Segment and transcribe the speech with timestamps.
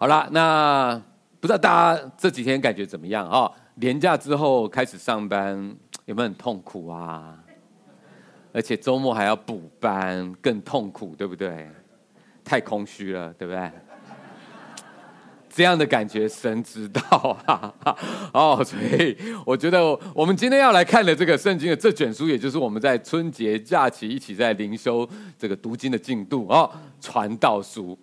[0.00, 0.98] 好了，那
[1.40, 3.52] 不知道大家这几天感觉怎么样啊？
[3.74, 5.76] 年假之后开始上班，
[6.06, 7.36] 有没有很痛苦啊？
[8.50, 11.68] 而且周末还要补班，更痛苦，对不对？
[12.42, 13.70] 太空虚了，对不对？
[15.50, 17.74] 这样的感觉，神知道啊！
[18.32, 19.14] 哦，所以
[19.44, 25.06] 我觉得我们今天要来看的这个圣经的这卷书，也就是我们在春节假期一起在灵修
[25.38, 26.70] 这个读经的进度哦，
[27.02, 27.98] 传道书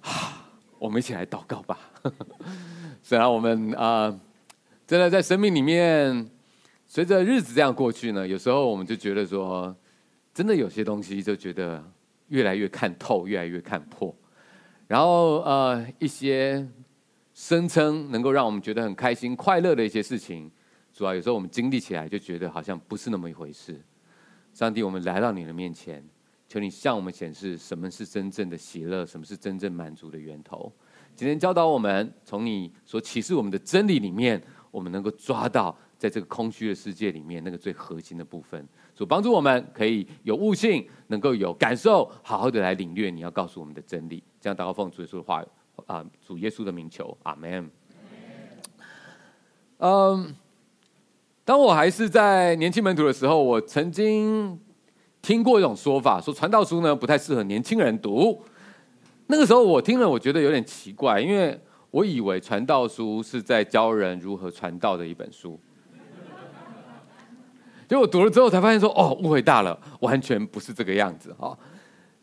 [0.00, 0.46] 啊。
[0.78, 1.78] 我们一起来祷告吧。
[3.02, 4.18] 虽然我们啊、
[4.86, 6.28] 真的在生命里面，
[6.86, 9.74] 随着日子这样过去呢，有时候我们就觉得说，
[10.32, 11.82] 真的有些东西就觉得
[12.28, 14.14] 越来越看透，越来越看破。
[14.86, 16.66] 然后呃，一些
[17.34, 20.50] 声称能够让我们觉得很开心、快乐的一些事情，
[20.92, 23.80] 主要有时候我们经历起来就觉得好像不是那么一回事。
[24.54, 26.02] 上帝，我们来到你的面前。
[26.48, 30.72] 求你向我们显示什么是真正的喜乐，什么是真正满足的源头。
[31.14, 38.66] 今天教导我们，从你所启示我们的真理里面，我们能够抓到在这个空虚的世界里面那个最核心的部分。
[38.96, 44.22] 主帮助我们可以有悟性，能够有感受，好好的来领略你要告诉我们的真理。
[44.40, 45.44] 这样祷告奉主耶稣的话
[45.84, 47.70] 啊，主耶稣的名求，阿门。
[49.80, 50.34] 嗯，
[51.44, 54.58] 当我还是在年轻门徒的时候，我曾经。
[55.20, 58.42] 听过一种说法，说传道书呢不太适合年轻人读。
[59.26, 65.58] 那个时候我听了，我觉得有点奇怪，因为我以为传道书是在教人如何传道的一本书。
[67.88, 71.56] 结果读了之后才发现说，哦，误会大了，完全不是这个样子啊。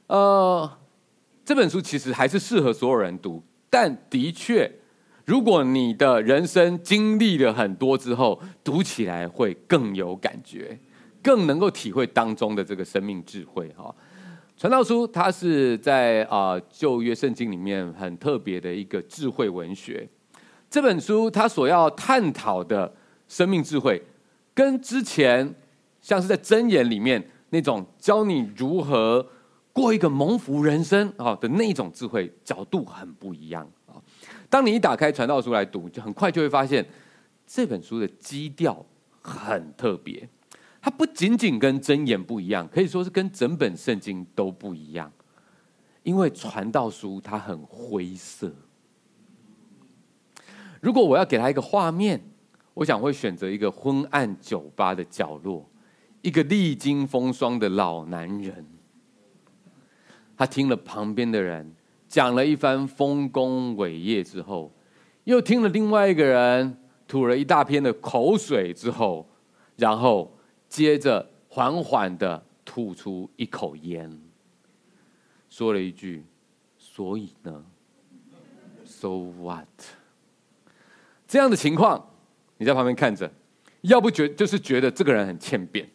[0.07, 0.71] 呃，
[1.43, 4.71] 这本书其实还是适合所有人读，但的确，
[5.25, 10.79] 如果你的人生经历了很多之后，读起来会更有感觉。
[11.25, 13.93] 更能够体会当中的这个生命智慧哈，
[14.55, 20.07] 传道书它是在啊旧约圣经里面很特别的一个智慧文学。
[20.69, 22.93] 这本书它所要探讨的
[23.27, 23.99] 生命智慧，
[24.53, 25.51] 跟之前
[25.99, 29.27] 像是在箴言里面那种教你如何
[29.73, 33.97] 过一个蒙福人生啊的那种智慧角度很不一样啊。
[34.47, 36.85] 当你一打开传道书来读，就很快就会发现
[37.47, 38.85] 这本书的基调
[39.21, 40.29] 很特别。
[40.85, 45.11] 它不仅仅跟箴言不一样，可以说是跟整本圣经都不一样。
[46.03, 48.53] 因为传道书它很灰色。
[50.79, 52.23] 如果我要给他一个画面，
[52.75, 55.67] 我想会选择一个昏暗酒吧的角落，
[56.21, 58.63] 一个历经风霜的老男人。
[60.37, 61.73] 他听了旁边的人
[62.07, 64.71] 讲了一番丰功伟业之后，
[65.23, 69.27] 又听了另外一个人吐了一大片的口水之后，
[69.77, 70.31] 然后。
[70.75, 74.11] 接着缓缓的吐出一口烟，
[75.49, 76.25] 说了一句
[76.77, 77.63] ：“所以呢
[78.83, 79.07] ，So
[79.39, 79.65] what？”
[81.25, 82.05] 这样的情况，
[82.57, 83.31] 你在旁边看着，
[83.83, 85.89] 要不觉就是觉得这个人很欠扁，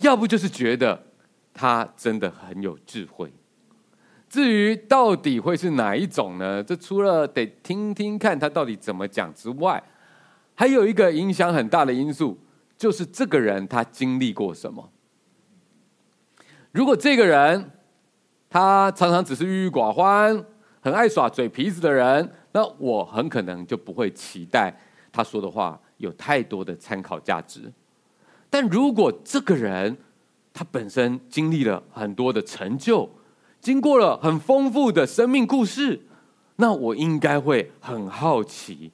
[0.00, 1.00] 要不就是觉得
[1.54, 3.32] 他真的很有智慧。
[4.28, 6.60] 至于到底会是哪一种呢？
[6.64, 9.80] 这除了得听听看他到底怎么讲之外，
[10.56, 12.36] 还有一个影响很大的因素。
[12.82, 14.90] 就是这个人他经历过什么？
[16.72, 17.70] 如果这个人
[18.50, 20.44] 他常常只是郁郁寡欢、
[20.80, 24.76] 很爱耍嘴皮子的人，那我很可能就不会期待
[25.12, 27.72] 他说的话有太多的参考价值。
[28.50, 29.96] 但如果这个人
[30.52, 33.08] 他本身经历了很多的成就，
[33.60, 36.00] 经过了很丰富的生命故事，
[36.56, 38.90] 那我应该会很好奇，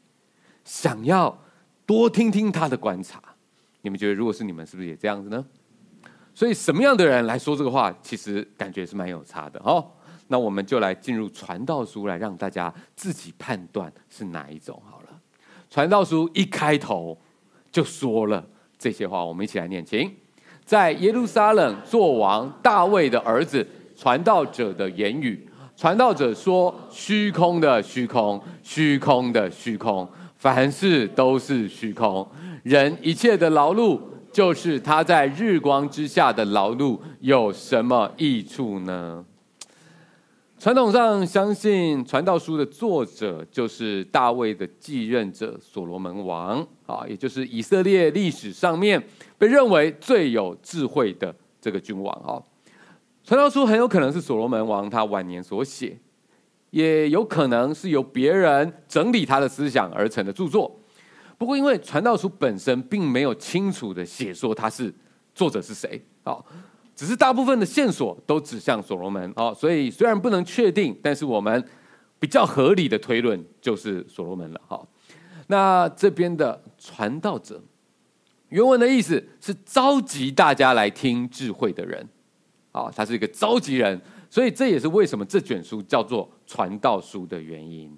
[0.63, 1.39] 想要
[1.87, 3.23] 多听听他的观察。
[3.83, 5.45] 你们觉得，如果是你们，是不是也这样子呢？
[6.35, 9.85] 所以，什么样的人来说这个话，其实感觉是蛮有差的哦。
[10.29, 15.07] 那我们就来进入传道书，来让大家自己判断是哪一种好了。
[15.71, 17.17] 传道书一开头
[17.73, 18.47] 就说了
[18.79, 20.15] 这些话，我们一起来念，请。
[20.65, 23.67] 在耶路撒冷做王大卫的儿子
[23.97, 32.29] 传道者的言语，传道者说：虚空的虚空，虚空的虚空，凡事都是虚空。
[32.63, 34.01] 人一切的劳碌，
[34.33, 39.25] 就是他在日光之下的劳碌，有什么益处呢？
[40.59, 49.01] 传统上相信传道书的作者就是大卫的继任者所罗门王啊，也就是以色列历史上面
[49.39, 52.43] 被认为最有智慧的这个君王啊。
[53.23, 55.97] 传道书很有可能是所罗门王他晚年所写，
[56.71, 60.78] 也有可能是由别人整理他的思想而成的著作。
[61.39, 64.93] 不过，因为传道书本身并没有清楚的写说他是
[65.35, 66.45] 作者是谁，好，
[66.97, 71.65] 只是大部分的线索都指向所罗门，哦，所以虽然不能确定，但是我们
[72.19, 74.61] 比较合理的推论就是所罗门了。
[74.67, 74.85] 哈，
[75.47, 77.63] 那这边的传道者，
[78.49, 82.09] 原文的意思是召集大家来听智慧的人。
[82.73, 83.99] 啊，他是一个召集人，
[84.29, 87.97] 所以这也是为什么这卷书叫做传道书的原因。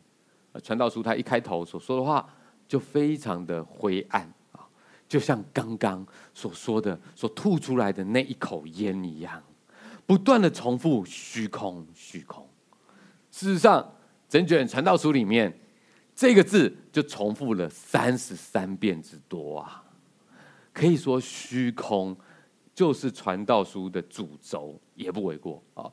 [0.63, 2.27] 传道书他一开头所说的话
[2.71, 4.23] 就非常的灰暗
[4.53, 4.63] 啊，
[5.09, 9.43] 就像刚刚所说的所吐出来的那一口烟一样，
[10.07, 12.49] 不断的重复虚空虚空。
[13.33, 13.93] 事实上，
[14.29, 15.53] 整卷传道书里面
[16.15, 19.83] 这个字就重复了三十三遍之多啊，
[20.73, 22.17] 可以说虚空
[22.73, 25.91] 就是传道书的主轴，也不为过啊。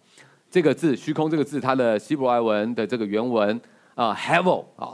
[0.51, 3.59] 这个字“虚空”这个字，它的希伯来文的这个原文。
[3.95, 4.93] 啊 hevel 啊，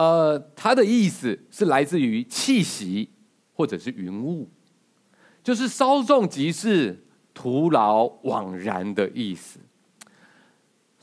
[0.00, 3.10] 呃，它的意思是来自于气息
[3.52, 4.48] 或者是云雾，
[5.44, 7.04] 就是稍纵即逝、
[7.34, 9.60] 徒劳枉然的意思。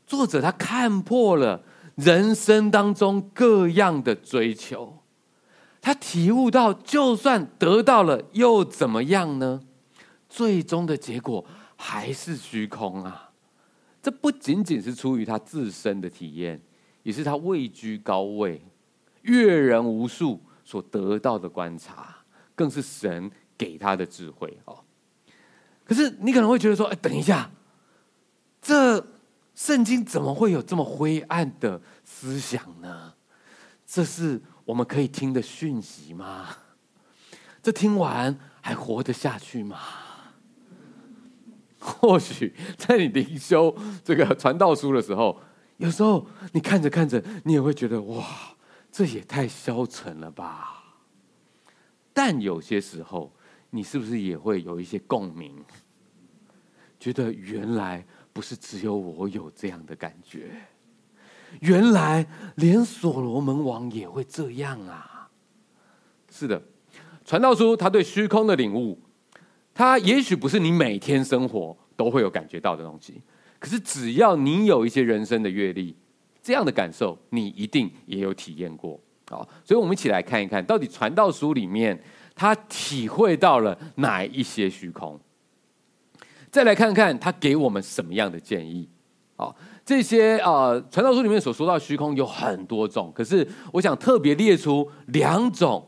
[0.08, 1.62] 作者他看破了
[1.94, 5.04] 人生当中各样的追求，
[5.80, 9.62] 他体悟到，就算得到了又怎么样呢？
[10.28, 11.46] 最终的结果
[11.76, 13.30] 还是虚空啊！
[14.02, 16.60] 这不仅仅是出于他自身的体验。
[17.04, 18.62] 也是他位居高位、
[19.28, 22.18] 阅人无数所得到的观察，
[22.56, 24.78] 更是神给他的智慧哦。
[25.86, 27.50] 可是你可能会觉得说：“哎，等一下，
[28.62, 29.06] 这
[29.56, 33.14] 圣经怎么会有这么灰暗的思想呢？
[33.86, 36.58] 这是我们可以听的讯息吗？
[37.64, 39.78] 这听完还活得下去吗？”
[41.80, 45.40] 或许在你灵修这个传道书的时候。
[45.78, 48.26] 有时候你看着看着，你也会觉得哇，
[48.98, 50.84] 这也太消沉了吧。
[52.12, 53.32] 但有些时候，
[53.70, 55.64] 你是不是也会有一些共鸣？
[57.00, 58.04] 觉得原来
[58.34, 60.50] 不是只有我有这样的感觉，
[61.60, 65.30] 原来连所罗门王也会这样啊。
[66.32, 66.60] 是的，
[67.24, 69.00] 传道书他对虚空的领悟，
[69.76, 73.22] 他也许不是你每天生活都会有感觉到的东西。
[73.60, 75.96] 可是，只要你有一些人生的阅历，
[76.48, 78.98] 这样的感受，你一定也有体验过。
[79.30, 82.02] 好，所以我们一起来看一看到底传道书里面
[82.34, 85.20] 他体会到了哪一些虚空，
[86.50, 88.88] 再来看看他给我们什么样的建议。
[89.36, 89.54] 好，
[89.84, 95.86] 这些啊，传道书里面所说到虚空有很多种，可是我想特别列出两种。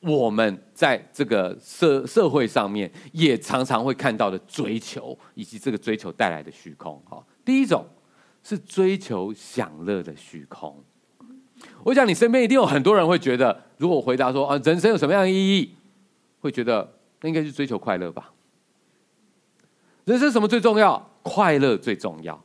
[0.00, 7.00] 我们在这个社社会上面也常常会看到的追求，以及这个追求带来的虚空。
[7.08, 7.86] 哈，第一种
[8.42, 10.82] 是追求享乐的虚空。
[11.84, 15.74] 我想你身边一定有很多人会觉得，如果我回答说啊，人生有什么样的意义，
[16.40, 18.32] 会觉得那应该是追求快乐吧？
[20.04, 21.10] 人生什么最重要？
[21.22, 22.42] 快乐最重要。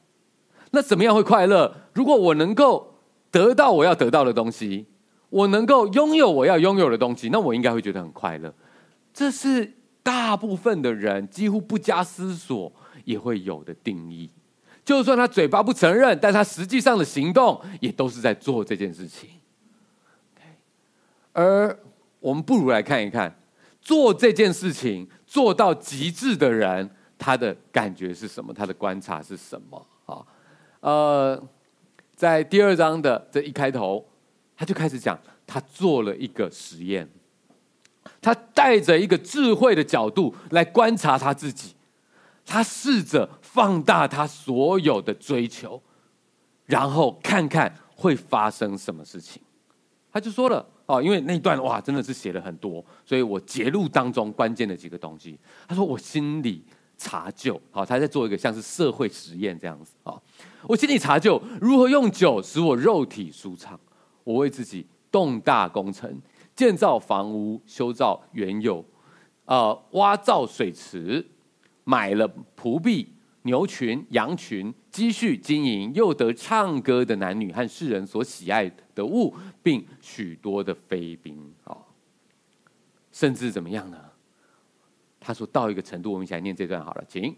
[0.72, 1.76] 那怎么样会快乐？
[1.94, 2.96] 如果我能够
[3.32, 4.88] 得到我要得到的东西。
[5.30, 8.54] 我能够拥有我要拥有的东西，那我应该会觉得很快乐。
[9.14, 9.70] 这是
[10.02, 12.72] 大部分的人几乎不加思索
[13.04, 14.30] 也会有的定义。
[14.86, 19.30] 就算他嘴巴不承认，但他实际上的行动也都是在做这件事情。
[21.34, 21.78] 而
[22.20, 23.36] 我们不如来看一看，
[23.82, 28.54] 做这件事情做到极致的人，他的感觉是什么？
[28.54, 29.86] 他的观察是什么？
[30.06, 30.24] 啊，
[30.80, 31.44] 呃，
[32.16, 34.06] 在第二章的这一开头。
[34.58, 37.06] 他就开始讲，他做了一个实验，
[38.22, 41.76] 他带着一个智慧的角度来观察他自己，
[42.46, 45.82] 他试着放大他所有的追求，
[46.66, 49.42] 然后看看会发生什么事情。
[50.12, 55.40] 他就说了哦，因为那段哇真的是写了很多，所以我节录当中关键的几个东西。
[55.66, 56.66] 他说我心里
[56.98, 60.22] 查究，好，他在做一个像是社会实验这样子啊，
[60.68, 63.80] 我心里查究如何用酒使我肉体舒畅。
[64.26, 66.22] 我为自己动大工程，
[66.54, 68.84] 建造房屋，修造原有，
[69.46, 71.26] 呃，挖造水池，
[71.84, 73.14] 买了蒲币、
[73.46, 81.38] 牛群、羊群，积蓄金银，又得唱歌的男女和世人所喜爱的物，并许多的妃嫔。
[81.64, 81.78] 啊，
[83.12, 83.98] 甚至怎么样呢？
[85.20, 87.36] 他说到一个程度，我们一起来念这段好了，请。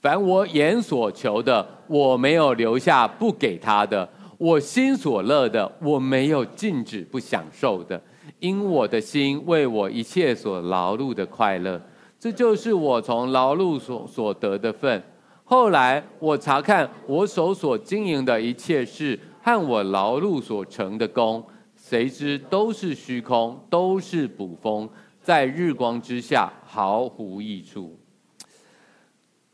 [0.00, 4.08] 凡我眼所求的，我没有留下不给他的。
[4.38, 8.00] 我心所乐的，我没有禁止不享受的，
[8.38, 11.82] 因我的心为我一切所劳碌的快乐，
[12.20, 15.02] 这就是我从劳碌所所得的份。
[15.50, 21.42] 后来我查看我手所经营的一切事和我劳碌所成的功，
[21.74, 24.86] 谁知都是虚空，都是捕风，
[25.22, 27.98] 在日光之下毫无益处。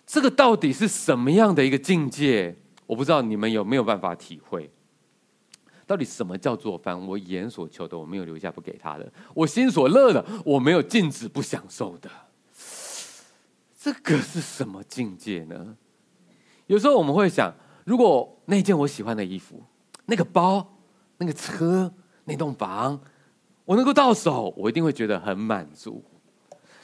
[0.05, 2.57] 这个到底是什么样的一个境界？
[2.87, 4.69] 我不知道你们有没有办法体会。
[5.87, 12.11] 到底什么叫做凡我眼所求的，我没有留下不给他的；我心所乐的，我没有禁止不享受的。
[13.79, 15.77] 这个是什么境界呢？
[16.67, 17.53] 有时候我们会想，
[17.85, 19.63] 如果那件我喜欢的衣服、
[20.07, 20.77] 那个包、
[21.19, 21.93] 那个车、
[22.25, 23.01] 那栋房，
[23.65, 26.03] 我能够到手，我一定会觉得很满足。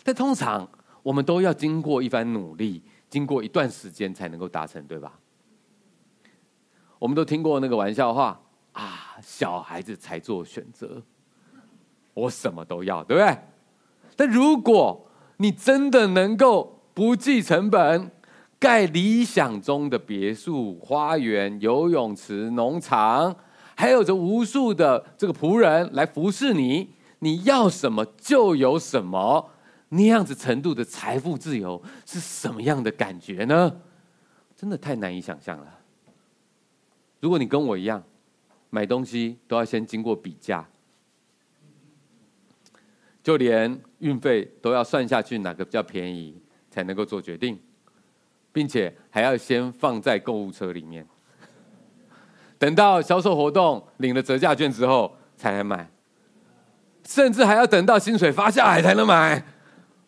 [0.03, 0.69] 但通常
[1.03, 5.19] 我们都要经过一番努力，经过一段时间才能够达成，对吧？
[6.99, 8.41] 我们都听过那个玩笑话
[8.73, 11.03] 啊，小孩子才做选择，
[12.13, 13.39] 我什么都要，对不对？
[14.17, 15.07] 但如果
[15.39, 18.11] 你真的能够不计成本
[18.61, 23.35] 盖理想中的别墅、花园、游泳池、农场，
[23.75, 26.91] 还有着无数的这个仆人来服侍你，
[27.21, 29.51] 你要什么就有什么，
[29.89, 33.81] 那样子程度的财富自由是什么样的感觉呢？
[34.55, 35.79] 真的太难以想象了。
[37.21, 38.05] 如果你跟我一样，
[38.69, 40.69] 买东西都要先经过比价，
[43.23, 46.39] 就连运费都要算下去哪个比较便宜，
[46.71, 47.59] 才能够做决定，
[48.53, 51.07] 并且还要先放在购物车里面，
[52.59, 55.91] 等到销售活动领了折价券之后才能买，
[57.07, 59.45] 甚至还要等到薪水发下来才能买。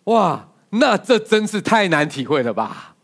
[0.04, 2.96] 哇，那这真是太难体会了吧？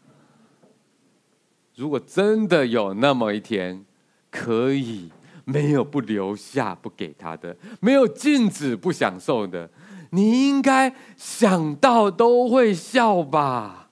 [1.76, 3.85] 如果真的有那么一天，
[4.30, 5.12] 可以
[5.45, 9.71] 没有不留下不给他的，没有禁止不享受的，
[10.11, 13.88] 你应该想到都会笑吧？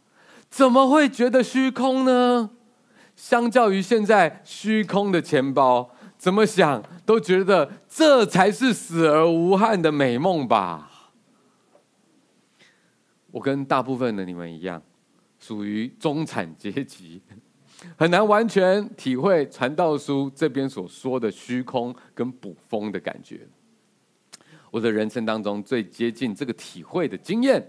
[0.49, 2.50] 怎么会觉得虚空呢？
[3.15, 11.12] 相较于现在虚空的钱包，怎么想都觉得这才是死而无憾的美梦吧？
[13.31, 14.83] 我跟大部分的你们一样，
[15.38, 17.23] 属于中产阶级。
[17.97, 23.47] 很难完全体会传道书这边所说的虚空跟捕风的感觉。
[24.71, 27.67] 我的人生当中最接近这个体会的经验，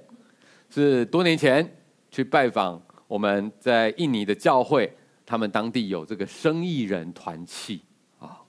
[0.70, 1.77] 是多年前
[2.18, 4.92] 去拜访我们在印尼的教会，
[5.24, 7.80] 他们当地有这个生意人团契
[8.18, 8.42] 啊，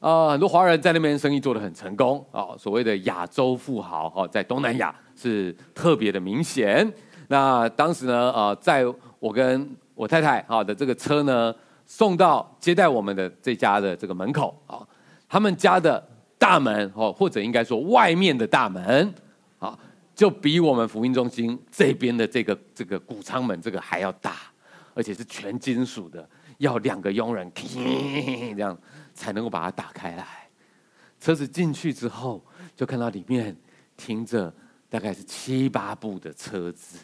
[0.00, 6.86] 啊，很多华人在那边生意做得很成功啊，所谓的亚洲富豪哈，在东南亚是特别的明显。
[7.28, 8.84] 那当时呢，啊，在
[9.18, 11.54] 我跟我太太啊的这个车呢，
[11.86, 14.86] 送到接待我们的这家的这个门口啊，
[15.26, 16.06] 他们家的
[16.36, 19.14] 大门哦，或者应该说外面的大门，
[20.18, 24.52] 就比我们福音中心这边的这个这个谷仓门这个还要大，
[24.92, 28.76] 而且是全金属的，要两个佣人 这样
[29.14, 30.26] 才能够把它打开来。
[31.20, 32.44] 车子进去之后，
[32.74, 33.56] 就看到里面
[33.96, 34.52] 停着
[34.90, 36.98] 大概是七八部的车子。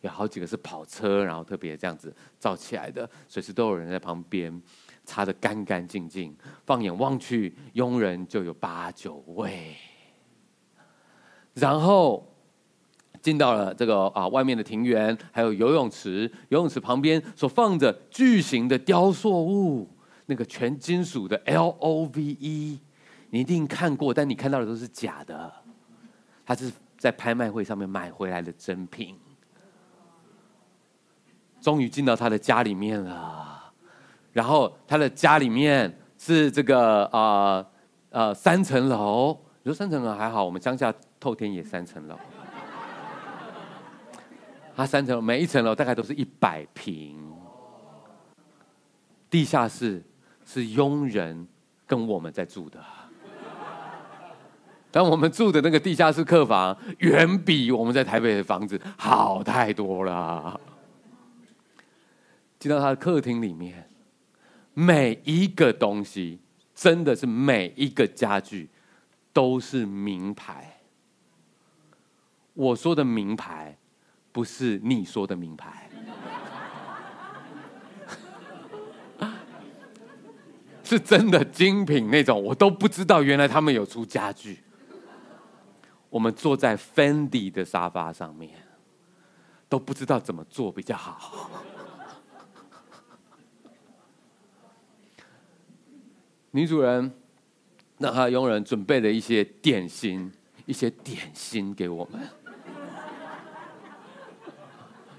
[0.00, 4.60] 有好几个是跑车，然后特别这样子造起来的，随时都有人在旁边
[5.04, 6.36] 擦得干干净净。
[6.66, 9.76] 放眼望去，佣人就有八九位。
[11.54, 12.28] 然后
[13.22, 19.88] 进到了这个啊外面的庭园，还有游泳池，游泳池旁边所放着巨型的雕塑物，
[20.26, 22.78] 那个全金属的 LOVE，
[23.30, 25.52] 你一定看过，但你看到的都是假的，
[26.44, 29.16] 它是在拍卖会上面买回来的真品。
[31.60, 33.72] 终于进到他的家里面了，
[34.32, 37.64] 然后他的家里面是这个呃
[38.10, 42.16] 呃三层楼，你说三层楼还好，我们乡下透天也三层楼，
[44.74, 47.16] 他三层每一层楼大概都是一百平，
[49.28, 50.02] 地下室
[50.44, 51.46] 是佣人
[51.86, 52.82] 跟我们在住的，
[54.90, 60.60] 但我们住的那个地下室客房远比我们在台北的房子好太多了。
[62.58, 63.90] 进到他的客厅里面，
[64.72, 66.38] 每一个东西，
[66.74, 68.70] 真的是每一个家具，
[69.32, 70.80] 都是名牌。
[72.54, 73.76] 我说的名牌，
[74.32, 75.90] 不是你说的名牌，
[80.82, 82.42] 是真的精品那种。
[82.42, 84.58] 我都不知道原来他们有出家具。
[86.08, 88.50] 我们坐在 Fendi 的沙发上面，
[89.68, 91.50] 都不知道怎么做比较好。
[96.52, 97.12] 女主人
[97.96, 100.30] 让她佣人准备了一些点心，
[100.66, 102.20] 一些点心给我们。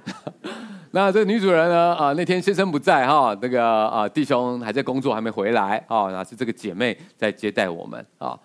[0.91, 1.95] 那这个女主人呢？
[1.95, 6.12] 啊，那天先生不在哈，那个啊弟兄还在工作，还没回来啊。
[6.12, 8.39] 那是这个姐妹在接待我们啊，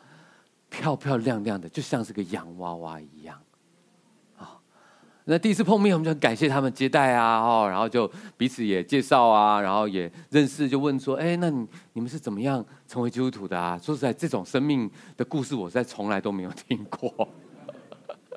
[0.71, 3.39] 漂漂亮亮的，就像是个洋娃娃一样
[4.39, 4.57] 啊。
[5.25, 13.79] 那第一次碰面，我们就很感谢他们接待啊，哦，然后就彼此也介绍啊，然后也认识，就问说，哎，那你你们是怎么样成为基督徒的啊？
[13.83, 17.29] 说实在，这种生命的故事，我在从来都没有听过。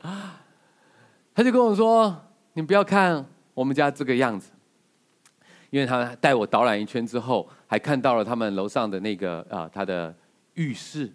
[1.34, 2.14] 他就跟我说，
[2.54, 4.52] 你不要看我们家这个样子，
[5.70, 10.14] 因为他带我导览一圈之后，还看到了他们楼上的那个啊、他的
[10.56, 11.12] 浴室，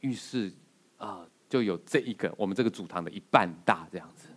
[0.00, 0.52] 浴室
[0.96, 4.28] 啊，就有这一个我们这个主堂的一半大这样子。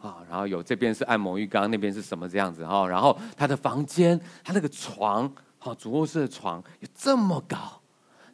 [0.00, 2.86] 啊，然后有这边是按摩浴缸，那边是什么这样子哈？
[2.86, 7.82] 然后他的房间，他那个床，好，主卧室的床有这么高，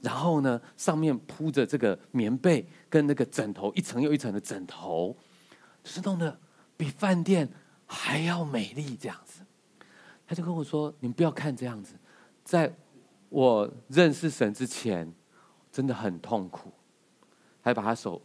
[0.03, 5.17] 然后呢，上面铺着这个棉被跟那个枕头，一层又一层的枕头，
[5.83, 6.38] 就是弄得
[6.85, 7.49] 比饭店
[7.87, 9.41] 还要美丽这样子。
[10.26, 11.95] 他就跟我说：“你们不要看这样子，
[12.45, 12.71] 在
[13.31, 15.11] 我认识神之前，
[15.73, 16.71] 真的很痛苦。”
[17.62, 18.21] 他就把他手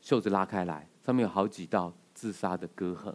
[0.00, 1.92] 袖子拉开来，上面有好几道。
[2.14, 3.14] 自杀的割痕。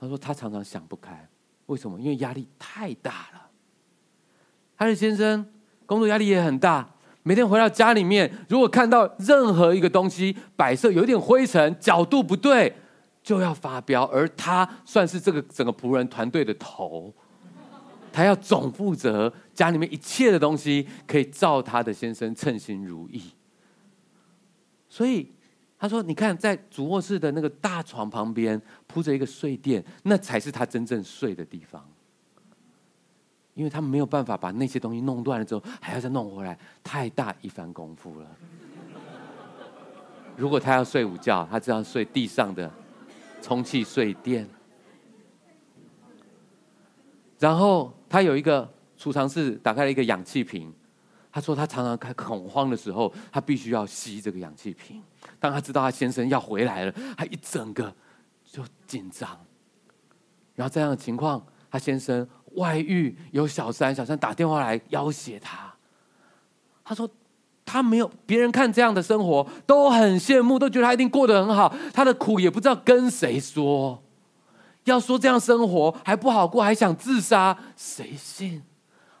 [0.00, 1.28] 他说他常常想不开，
[1.66, 1.96] 为什么？
[2.00, 3.48] 因为压力太大了。
[4.76, 5.48] 他的先生
[5.86, 6.92] 工作压力也很大，
[7.22, 12.74] 每天回到家里面，如果看到任何一个东西摆设有点灰尘、角度不对，
[13.30, 14.04] 就要发飙。
[14.06, 17.14] 而他算是这个整个仆人团队的头，
[18.12, 23.22] 他要总负责家里面一切的东西可以照他的先生称心如意。
[24.88, 25.32] 所以。
[25.82, 31.82] 他说：“你看，在主卧室的那个大床旁边铺着一个睡垫，那才是他真正睡的地方。
[33.54, 38.26] 因为他没有办法把那些东西弄断了之后，还要再弄回来，太大一番功夫了。
[40.36, 42.70] 如果他要睡午觉，他只要睡地上的
[43.40, 44.48] 充气睡垫。
[47.38, 50.72] 然后他有一个储藏室，打开了一个氧气瓶。
[51.32, 55.02] 他说他常常开恐慌的时候，他必须要吸这个氧气瓶。”
[55.38, 57.94] 当他知道他先生要回来了，他一整个
[58.44, 59.28] 就紧张。
[60.56, 65.72] 然后这样的情况，他先生外遇有小三，小三打电话来要挟他。
[66.84, 67.08] 他说
[67.72, 71.72] 他没有别人看这样的生活都很羡慕，都觉得他一定过得很好。
[71.94, 74.02] 他的苦也不知道跟谁说，
[74.84, 78.60] 要说这样生活还不好过，还想自杀，谁信？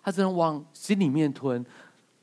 [0.02, 1.64] 他只能往心里面吞。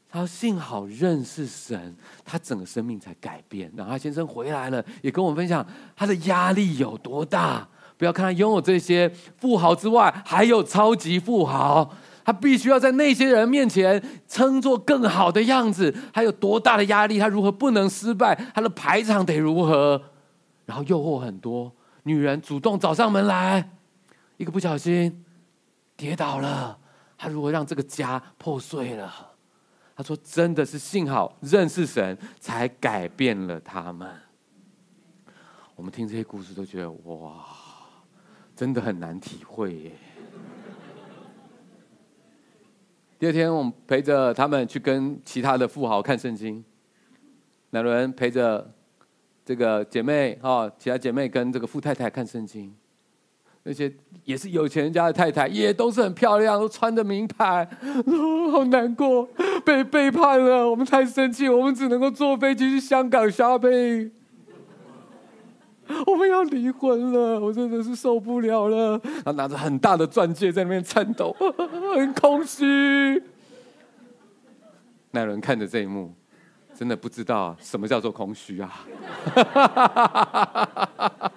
[0.09, 3.71] 他幸好认识神，他整个生命才改变。
[3.75, 7.67] 然后他先生回来了，也跟我们分享他的压力有多大。
[7.97, 11.89] 不要看他拥有这些富豪之外，还有超级富豪，
[12.27, 15.95] 他必须要在那些人面前称作更好的样子。
[16.11, 17.17] 他有多大的压力？
[17.17, 18.35] 他如何不能失败？
[18.53, 20.01] 他的排场得如何？
[20.65, 23.69] 然后诱惑很多，女人主动找上门来，
[24.35, 25.23] 一个不小心
[25.95, 26.77] 跌倒了，
[27.17, 29.09] 他如何让这个家破碎了？
[29.95, 34.05] 他说：“真的是幸好认识神，才改变了他们。”
[35.77, 37.45] 我们听这些故事都觉得哇，
[38.53, 39.91] 真的很难体会耶。
[43.19, 46.63] 第二天，我们陪着他们去跟其他的富豪看圣经。
[47.71, 48.71] 乃伦陪着
[49.43, 52.71] 这个姐妹哈，其他姐妹跟这个富太太看圣经。
[53.63, 53.91] 那些
[54.23, 57.67] 也是有钱人家的太太，也都是很漂亮，都穿着名牌，
[58.51, 59.27] 好难过，
[59.65, 64.11] 被背叛了，我们太生气，我们只能够坐飞机去香港 shopping，
[66.05, 68.99] 我们要离婚了，我真的是受不了了。
[69.23, 71.35] 他拿着很大的钻戒在那边颤抖，
[71.95, 73.23] 很空虚。
[75.11, 76.13] 那人看着这一幕，
[76.75, 78.85] 真的不知道什么叫做空虚啊。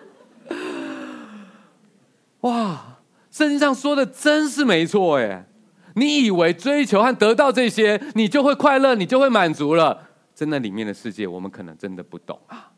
[2.41, 2.99] 哇，
[3.31, 5.47] 圣经上说的真是没错哎！
[5.95, 10.09] 你以为追求和得到这些，你就会快乐，你就会满足了？
[10.35, 12.71] 真的，里面的世界我们可能真的不懂啊。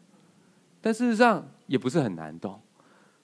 [0.81, 2.61] 但事实上也不是很难懂，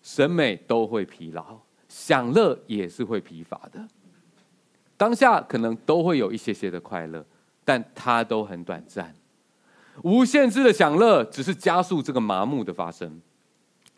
[0.00, 3.86] 审美都会疲劳，享乐也是会疲乏的。
[4.96, 7.22] 当下可能都会有一些些的快乐，
[7.62, 9.14] 但它都很短暂。
[10.02, 13.20] 无限制的享乐只是加速这个麻木的发生。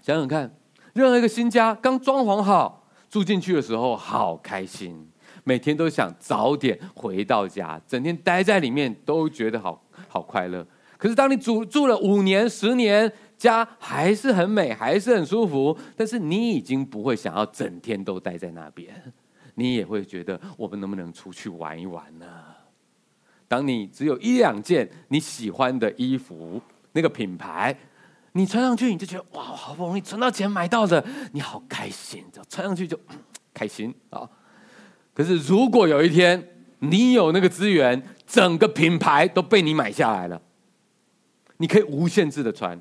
[0.03, 0.53] 想想看。
[0.93, 5.09] 任何一个新家刚装潢好，住进去的时候好开心，
[5.45, 10.67] 每天都想早点回到家，整天待在里面都觉得好好快乐。
[10.99, 13.11] 可是当你住住了五年、十年，
[13.41, 19.13] 家还是很美，还是很舒服，但是你已经不会想要整天都待在那边，
[19.57, 22.27] 你也会觉得我们能不能出去玩一玩呢？
[23.49, 26.61] 当你只有一两件你喜欢的衣服，
[26.93, 27.75] 那个品牌。
[28.33, 32.97] 你穿上去，你就觉得哇，好不容易存到钱买到的，你好开心，就穿上去就
[33.53, 34.29] 开心啊。
[35.13, 40.41] 可是如果有一天你有那个资源，整个品牌都被你买下来了，
[41.57, 42.81] 你可以无限制的穿，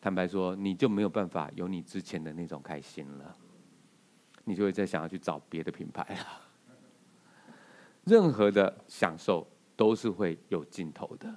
[0.00, 3.36] 坦白说，你就没有办法有你之前的那种开心了，
[4.44, 6.26] 你就会再想要去找别的品牌了。
[8.04, 11.32] 任何的享受都是会有尽头的，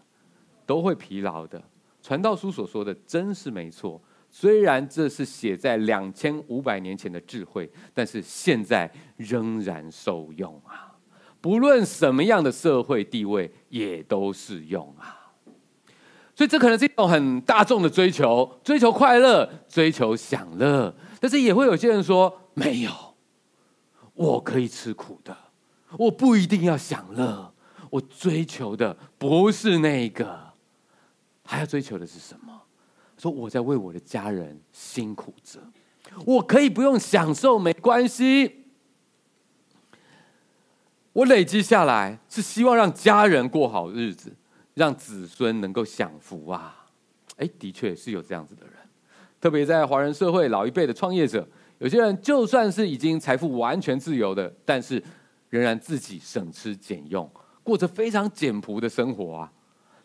[0.65, 1.61] 都会疲劳的。
[2.01, 10.97] 传道书所说的真是没错，虽然这是写在两千五百年前的智慧，但是现在仍然受用啊！
[11.41, 15.22] 不论什么样的社会地位，也都适用啊。
[16.35, 20.93] 所以这可能是一种很大众的追求，追求快乐，追求享乐。
[21.19, 22.91] 但是也会有些人说，没有，
[24.13, 25.37] 我可以吃苦的，
[25.97, 27.53] 我不一定要享乐。
[27.89, 30.39] 我追求的不是那个，
[31.45, 32.61] 还要追求的是什么？
[33.15, 35.59] 说我在为我的家人辛苦着，
[36.25, 38.65] 我可以不用享受，没关系。
[41.13, 44.35] 我累积下来是希望让家人过好日子。
[44.73, 46.85] 让子孙能够享福啊！
[47.37, 48.73] 哎，的确是有这样子的人，
[49.41, 51.47] 特别在华人社会，老一辈的创业者，
[51.79, 55.03] 有些人就算是已经财富完全自由的，但是
[55.49, 57.29] 仍然自己省吃俭用，
[57.63, 59.51] 过着非常简朴的生活啊。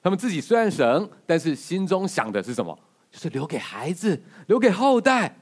[0.03, 2.79] 他们自己虽然省，但是心中想的是什么？
[3.11, 5.35] 就是留给孩子，留给后代。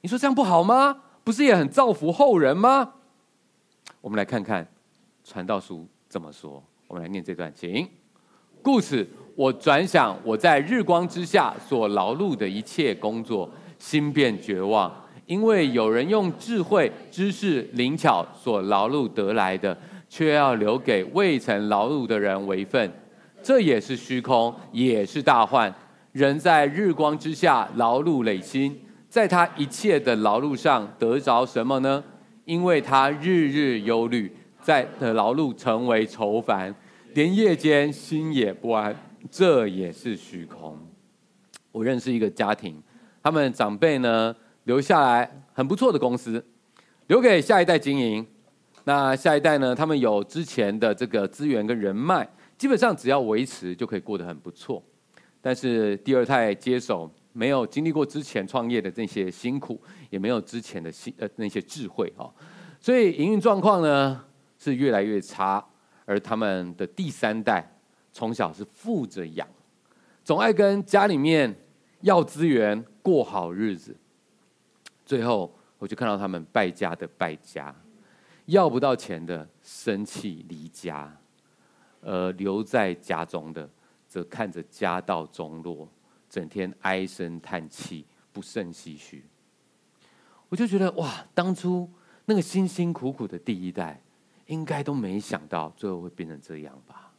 [0.00, 1.02] 你说这样不好吗？
[1.24, 2.94] 不是也很造福后人吗？
[4.00, 4.66] 我们来看看
[5.24, 6.62] 传道书怎么说。
[6.86, 7.88] 我们来念这段，请。
[8.66, 13.48] 故此，我转想我在日光之下所劳碌的一切工作，
[13.78, 14.92] 心便绝望，
[15.26, 22.92] 因为有人用智慧、知识、灵巧所劳碌得来的，却要留给未曾劳碌的人为分，
[23.40, 25.72] 这也是虚空，也是大患。
[26.10, 28.76] 人在日光之下劳碌累辛，
[29.08, 32.02] 在他一切的劳碌上得着什么呢？
[32.44, 36.74] 因为他日日忧虑，在的劳碌成为愁烦。
[37.16, 38.94] 连夜间心也不安，
[39.30, 40.78] 这也是虚空。
[41.72, 42.78] 我认识一个家庭，
[43.22, 46.44] 他们长辈呢留下来很不错的公司，
[47.06, 48.26] 留给下一代经营。
[48.84, 54.82] 那下一代呢，他们有之前的这个资源跟人脉，基本上只要维持就可以过得很不错。
[55.40, 62.30] 但是第二代接手，没有经历过之前创业的那些辛苦，也没有之前的辛呃那些智慧哈，
[62.78, 64.22] 所以营运状况呢
[64.58, 65.64] 是越来越差。
[66.06, 67.70] 而他们的第三代
[68.12, 69.46] 从小是富着养，
[70.24, 71.54] 总爱跟家里面
[72.00, 73.94] 要资源过好日子。
[75.04, 77.74] 最后，我就看到他们败家的败家，
[78.46, 81.14] 要不到钱的生气离家，
[82.00, 83.68] 而留在家中的
[84.06, 85.88] 则看着家道中落，
[86.30, 89.24] 整天唉声叹气，不胜唏嘘。
[90.48, 91.90] 我就觉得哇，当初
[92.24, 94.00] 那个辛辛苦苦的第一代。
[94.46, 97.12] 应该都没想到最后会变成这样吧？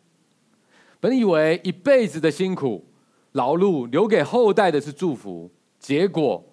[0.99, 2.85] 本以为一辈子的辛苦
[3.33, 6.43] 劳碌留给后代的是祝福，结果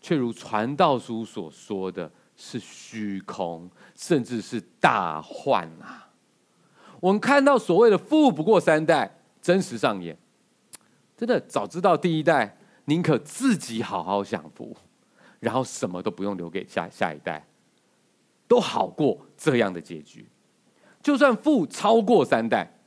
[0.00, 6.10] 却如传道书所说的是虚空，甚至是大患啊！
[7.00, 10.16] 我们看到所谓的“富不过三代”真实上演，
[11.16, 14.76] 真的早知道第一代宁可自己好好享福，
[15.40, 17.44] 然后什么都不用留给下下一代。
[18.46, 20.26] 都好过这样的结局，
[21.02, 22.78] 就算富超过三代，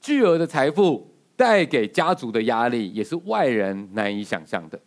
[0.00, 4.78] 巨额的财富带给家族的压力也是外人难以想象的。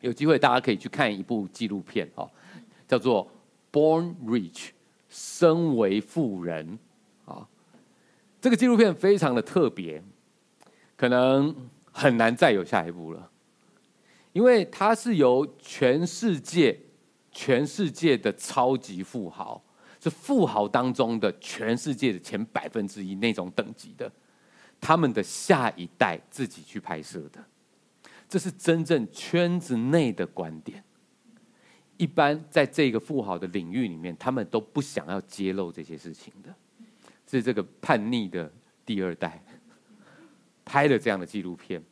[0.00, 2.30] 有机会大家可以去看一部纪录片哦，
[2.86, 3.26] 叫做
[3.76, 4.52] 《Born Rich》，
[5.08, 6.78] 身为富人
[7.24, 7.46] 啊。
[8.40, 10.02] 这个纪录片非常的特别，
[10.96, 11.54] 可能
[11.90, 13.30] 很难再有下一部了，
[14.32, 16.80] 因为它是由全世界。
[17.38, 19.62] 全世界的超级富豪，
[20.00, 24.10] 是富豪当中的全世界的前百分之一那种等级的，
[24.80, 27.44] 他们的下一代自己去拍摄的，
[28.26, 30.82] 这是真正圈子内的观点。
[31.98, 36.54] 一般在这个富豪的领域里面，他们都不想要揭露这些事情的。
[37.28, 38.50] 是这个叛逆的
[38.86, 39.44] 第二代
[40.64, 41.82] 拍了这样的纪录片，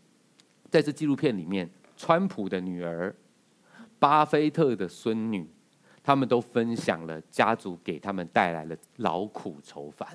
[0.70, 3.14] 在这纪录片里面，川普的女儿。
[4.04, 5.48] 巴菲特的孙女，
[6.02, 10.06] 他们都分享了家族给他们带来的劳苦愁烦。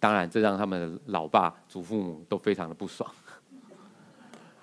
[0.00, 3.06] 当然，这让他们的老爸、祖父母都非常的不爽。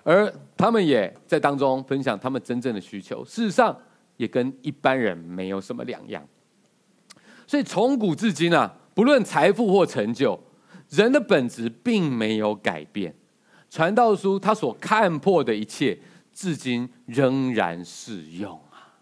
[0.02, 3.78] 而他们也在当中分享他们真正的需求，事实上
[4.16, 6.26] 也跟一般人没有什么两样。
[7.46, 10.36] 所以从古至今啊，不论财富或成就，
[10.90, 13.14] 人的本质并没有改变。
[13.70, 15.96] 传道书他所看破的一切。
[16.36, 19.00] 至今仍然适用啊！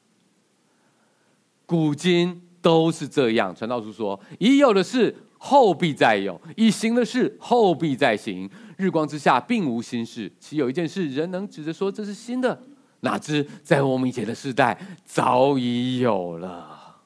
[1.66, 3.52] 古今都是这样。
[3.52, 8.48] 传道书说：“已有的事后必再有，已行的事后必再行。
[8.76, 12.62] 日光之下并无新事，岂有一件事人能指着说这是新的？
[13.00, 17.00] 哪知在我们以前的世代早已有了。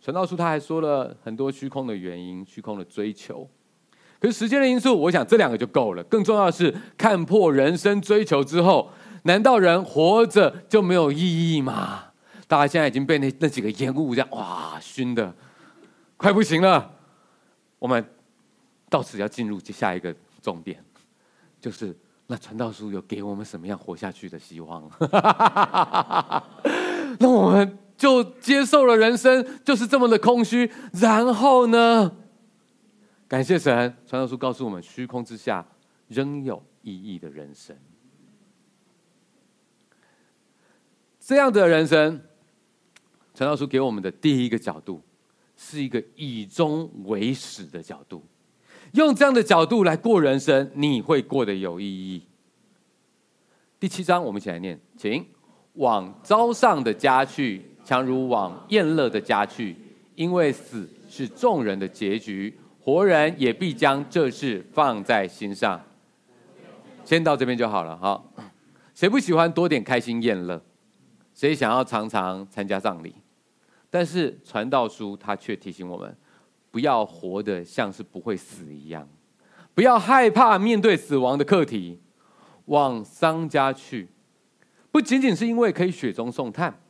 [0.00, 3.48] 传道书他还说了很多虚空的原因，虚空的追求。
[4.18, 6.04] 可是时间的因素，我想这两个就够了。
[6.04, 8.88] 更重要的是，看破人生追求之后，
[9.22, 12.04] 难道人活着就没有意义吗？
[12.48, 15.34] 大家现在已经被那那几个烟雾这样哇熏的，
[16.16, 16.90] 快不行了。
[17.78, 18.04] 我们
[18.90, 20.84] 到此要进入接下一个重点，
[21.60, 24.82] 就是那传道书有给我们什么样活下去的希望？
[27.18, 32.12] 那我们就接受了人生就是这么的空虚，然后呢？
[33.28, 35.64] 感谢神，传道书告诉我们：虚空之下
[36.08, 37.74] 仍有意义的人生。
[41.32, 42.20] 这样的人生，
[43.32, 45.00] 陈道书给我们的第一个角度，
[45.56, 48.22] 是一个以终为始的角度。
[48.92, 52.22] 用这样的角度来过人生，你会过得有意义。
[53.80, 55.24] 第七章，我们一起来念，请
[55.72, 59.74] 往昭丧的家去，强如往宴乐的家去，
[60.14, 62.54] 因为死是众人的结局。
[62.78, 65.82] 活人也必将这事放在心上。
[67.06, 67.96] 先到这边就好了。
[67.96, 68.22] 哈，
[68.94, 70.62] 谁不喜欢多点开心宴乐？
[71.34, 73.14] 谁想要常常参加葬礼？
[73.90, 76.16] 但是传道书他却提醒我们，
[76.70, 79.08] 不要活得像是不会死一样，
[79.74, 82.00] 不要害怕面对死亡的课题。
[82.66, 84.08] 往丧家去，
[84.92, 86.80] 不仅仅是因为可以雪中送炭，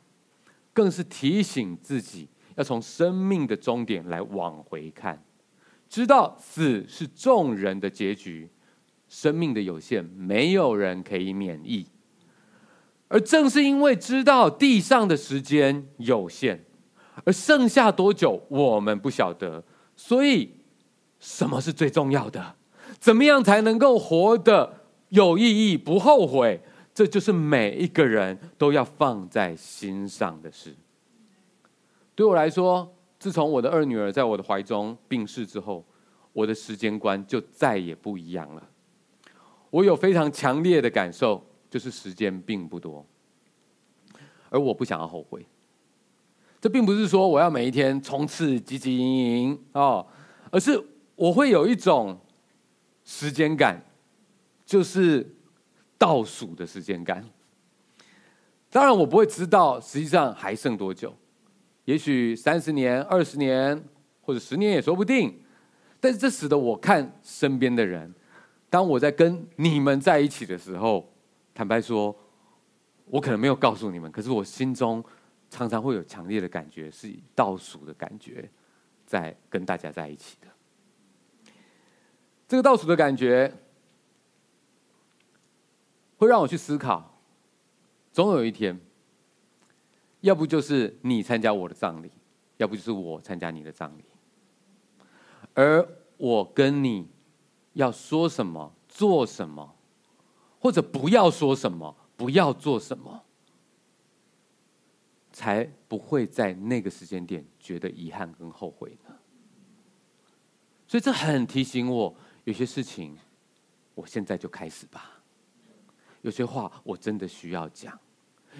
[0.71, 5.21] 更是提醒自己要从生命的终点来往回看。
[5.89, 8.49] 知道死是众人的结局，
[9.09, 11.87] 生命的有限，没有人可以免疫。
[13.07, 16.63] 而正是因为知道地上的时间有限，
[17.23, 19.63] 而剩下多久我们不晓得，
[19.95, 20.51] 所以
[21.19, 22.55] 什么是最重要的？
[22.99, 26.61] 怎么样才能够活得有意义、不后悔？
[26.93, 30.75] 这就是每一个人都要放在心上的事。
[32.15, 32.93] 对我来说。
[33.19, 35.81] 自从我的二女儿在我的怀中病逝之后，
[36.33, 38.61] 我的时间观就再也不一样了。
[39.69, 41.41] 我有非常强烈的感受，
[41.73, 43.03] 就是时间并不多，
[44.51, 45.43] 而我不想要后悔。
[46.61, 50.05] 这并不是说我要每一天冲刺、汲汲营营哦，
[50.51, 50.79] 而是
[51.15, 52.15] 我会有一种
[53.03, 53.83] 时间感，
[54.63, 55.27] 就是
[55.97, 57.27] 倒数的时间感。
[58.69, 61.11] 当然，我不会知道实际上还剩多久。
[61.85, 63.83] 也许三十年、二十年，
[64.21, 65.41] 或者十年也说不定。
[65.99, 68.13] 但是这使得我看身边的人，
[68.69, 71.09] 当我在跟你们在一起的时候，
[71.53, 72.15] 坦白说，
[73.05, 75.03] 我可能没有告诉你们，可是我心中
[75.49, 78.49] 常常会有强烈的感觉，是以倒数的感觉，
[79.05, 80.47] 在跟大家在一起的。
[82.47, 83.53] 这个倒数的感觉，
[86.17, 87.19] 会让我去思考，
[88.11, 88.79] 总有一天。
[90.21, 92.09] 要不就是你参加我的葬礼，
[92.55, 94.05] 要不就是我参加你的葬礼。
[95.53, 95.85] 而
[96.15, 97.09] 我跟你
[97.73, 99.75] 要说什么、做什么，
[100.63, 103.25] 或者不要说什么、不要做什么，
[105.33, 109.13] 才不会在那个时间点觉得遗憾跟后悔呢？
[110.87, 113.17] 所以这很提醒我，有些事情，
[113.93, 115.21] 我现在就开始吧。
[116.21, 117.99] 有些话我真的需要讲。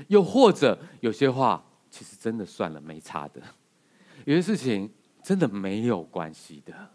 [0.10, 3.40] 又或者有些话，其实真的算了，没差的；
[4.26, 6.92] 有些事情真的没有关系的。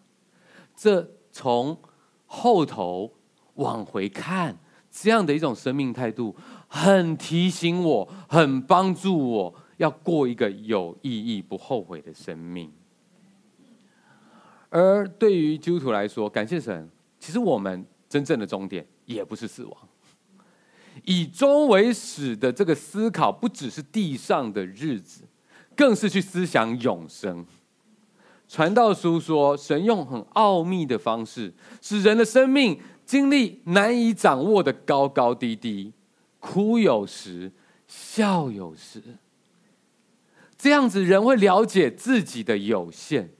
[0.76, 1.80] 这从
[2.26, 3.10] 后头
[3.54, 4.54] 往回看，
[5.00, 6.34] 这样的一种生命态度，
[6.66, 12.72] 很提醒我，很帮助我，要过一个有意义、不后悔的生命。
[14.70, 19.76] 而对于基督徒来说，感谢神，其实我们真正的终点也不是死亡。
[21.04, 25.22] 以终为始的这个思考，不只是地上的日子，
[25.76, 27.46] 更是去思想永生。
[28.48, 35.94] 传道书说，神用很奥秘的方式，使人的生命经历难以掌握的高高低低，
[36.38, 37.50] 哭有时，
[37.86, 39.02] 笑有时。
[40.58, 43.30] 这样子，人会了解自己的有限，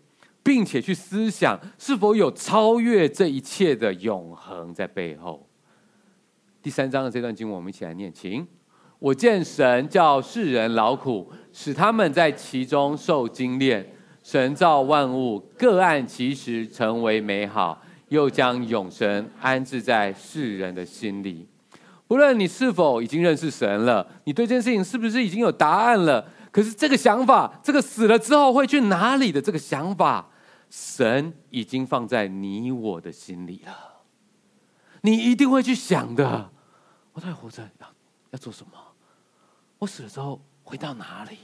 [0.42, 5.46] 并且去思想是否有超越这一切的永恒在背后。
[6.62, 8.48] 第三章的这段经文，我们一起来念，请。
[8.98, 13.86] 我见神叫世人劳苦，使他们在其中受精炼。
[14.22, 21.46] 神造万物，各按其时成为美好，又将永生安置在世人的心里。
[22.08, 26.26] 无论你是否已经认识神了，你对这件事情是不是已经有答案了？
[26.50, 30.30] 可是这个想法，这个死了之后会去哪里的这个想法，
[30.70, 33.72] 神已经放在你我的心里了。
[35.02, 36.50] 你一定会去想的。
[37.12, 37.86] 我到底活着要
[38.30, 38.72] 要做什么？
[39.78, 41.36] 我死了之后回到哪里？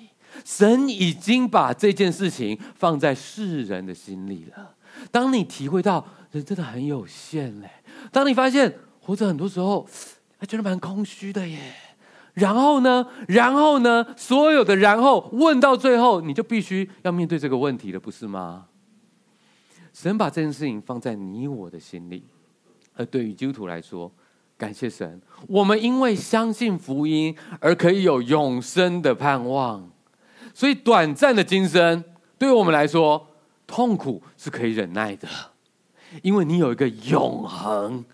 [0.44, 4.74] 神已经把这件事情放在世人的心里了。
[5.12, 6.04] 当你体会到
[6.38, 7.70] 人真的很有限嘞，
[8.10, 9.86] 当你发现活着很多时候
[10.38, 11.58] 还觉得蛮空虚的耶。
[12.34, 13.06] 然后呢？
[13.28, 14.04] 然后呢？
[14.16, 18.66] 所有的然后问到最后，你就必须要面对这个问题了，不是吗？
[19.92, 22.24] 神把这件事情放在你我的心里，
[22.96, 24.10] 而对于基督徒来说，
[24.58, 29.88] 感谢神，我们因为相信福音而可以有永生的盼望。
[30.52, 32.02] 所以短暂的今生，
[32.36, 33.28] 对于我们来说，
[33.68, 35.28] 痛苦是可以忍耐的，
[36.22, 38.04] 因为你有一个永恒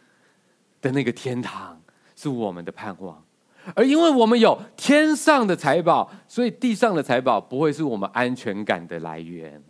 [0.81, 1.81] 的那个天堂，
[2.17, 3.23] 是我们的盼望。
[3.75, 9.63] 而因为我们有天上的财宝，所以地上的财宝不会是我们安全感的来源。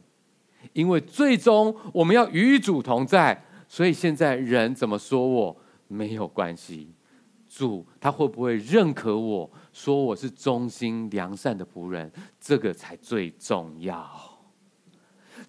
[0.72, 5.56] 因为最终我们要与主同在，所以现在人怎么说我
[5.88, 6.92] 没有关系。
[7.48, 12.08] 主他会不会认可我说我是忠心良善的仆人，
[12.40, 14.08] 这个才最重要。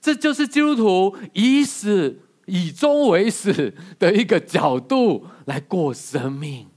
[0.02, 2.20] 这就是基督徒以死
[2.52, 6.68] 以终为始的一个角度来过生命。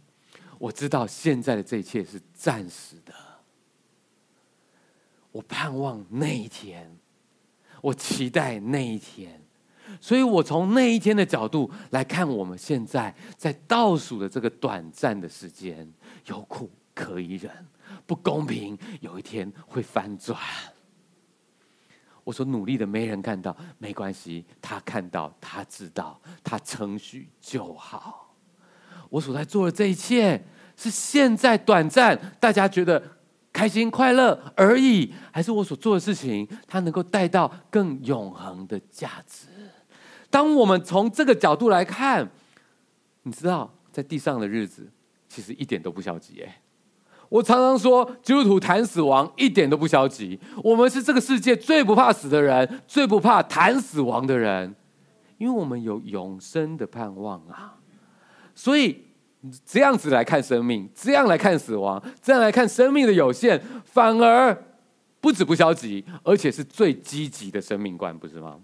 [0.56, 3.12] 我知道现在的这一切是暂时的，
[5.32, 6.96] 我盼望那一天，
[7.82, 9.42] 我期待那一天，
[10.00, 15.92] 所以我从那一天的角度来看，我们现在在倒数的这个短暂的时间，
[16.26, 17.50] 有苦可以忍，
[18.06, 20.38] 不公平有一天会翻转。
[22.24, 28.34] 我所努力的没人看到，没关系，他看到，他知道，他称许就好。
[29.08, 30.42] 我所在做的这一切。
[30.76, 33.00] 是现在短暂，大家觉得
[33.52, 39.46] 开心快乐而已，还是我所做的事情，它能够带到更永恒的价值？
[40.28, 42.28] 当我们从这个角度来看，
[43.22, 44.90] 你知道，在地上的日子
[45.28, 46.42] 其实一点都不消极。
[46.42, 46.60] 哎，
[47.34, 50.38] 我常常说，基督徒谈死亡一点都不消极。
[50.62, 54.72] 我们是这个世界最不怕死的人，最不怕谈死亡的人，
[55.38, 57.74] 因为我们有永生的盼望啊。
[58.54, 59.02] 所以。
[59.66, 64.56] 这样子来看生命，这样来看死亡，这样来看生命的有限，反而
[65.20, 68.56] 不止不消极，而且是最积极的生命观，不是吗？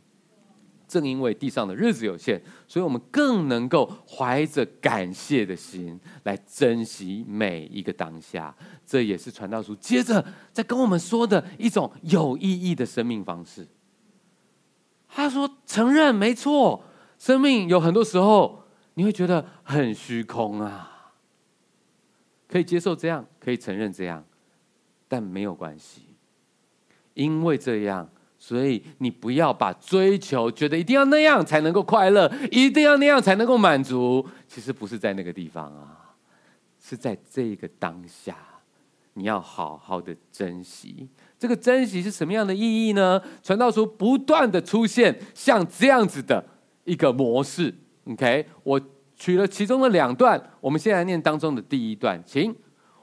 [0.91, 8.53] 正因为地上的日子有限，所以我们更能够怀着感谢的心来珍惜每一个当下。
[8.85, 13.69] 这也是传道书接着在跟我们说的一种有意义的生命方式。
[15.09, 16.83] 他说：“承认没错，
[17.19, 18.59] 生命有很多时候。”
[18.95, 21.15] 你会觉得很虚空啊，
[22.49, 24.23] 可以接受这样，可以承认这样，
[25.09, 26.03] 但没有关系，
[27.15, 28.11] 因为这样，
[28.43, 36.17] 所以你不要把追求觉得一定要那样才能够快乐，一定要那样才能够满足，其实不是在那个地方啊，
[36.83, 38.35] 是在这个当下，
[39.13, 41.07] 你要好好的珍惜。
[41.39, 43.23] 这个珍惜是什么样的意义呢？
[43.43, 46.43] 传道书不断的出现像这样子的
[46.85, 47.75] 一个模式。
[48.07, 48.81] OK，我
[49.15, 52.57] 取了其中的两段，我们先来念当中的第一段，请。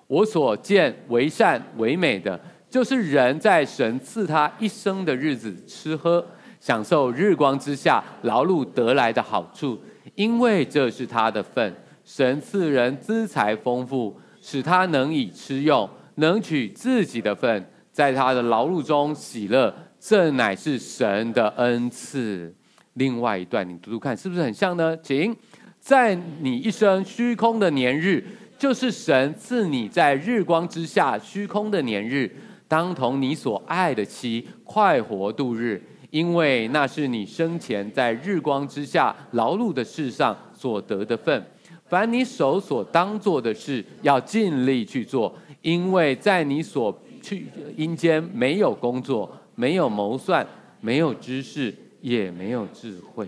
[0.07, 2.39] 我所见为善为美的，
[2.77, 6.23] 就是人在神赐他一生的日子吃喝，
[6.59, 9.81] 享受日光之下劳碌得来的好处，
[10.13, 11.73] 因为这是他的份。
[12.05, 22.53] 神赐人资财丰富，使他能以吃用，能取自己的份，在他的劳碌中喜乐，这乃是神的恩赐。
[22.93, 24.95] 另外一段，你读读看，是不是很像呢？
[25.01, 25.35] 请，
[25.79, 28.23] 在你一生虚空的年日，
[28.59, 32.31] 就是神赐你在日光之下虚空的年日，
[32.67, 41.45] 当同你所爱的妻快活度日，因为那是你生前在日光之下劳碌的事上所得的份。
[41.85, 50.45] 凡你手所当做的事，要尽力去做，因为在你所去阴间没有工作，没有谋算，
[50.81, 51.73] 没有知识。
[51.99, 53.27] 也没有智慧，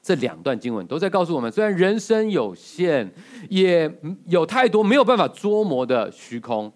[0.00, 3.06] 这两段经文都在告诉我们：虽然人生有限，
[3.50, 3.92] 也
[4.28, 6.72] 有太多没有办法捉摸的虚空，